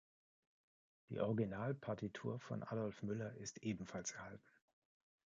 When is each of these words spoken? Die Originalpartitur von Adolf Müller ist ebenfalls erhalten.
Die 1.09 1.19
Originalpartitur 1.19 2.39
von 2.39 2.63
Adolf 2.63 3.03
Müller 3.03 3.35
ist 3.35 3.59
ebenfalls 3.61 4.09
erhalten. 4.13 4.49